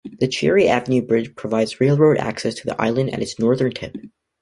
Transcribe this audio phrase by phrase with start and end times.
[0.19, 3.95] The Cherry Avenue Bridge provides railroad access to the island at its northern tip.